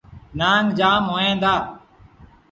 نآنگ 0.39 0.67
جآم 0.79 1.03
هوئين 1.11 1.37
دآ۔ 1.43 1.53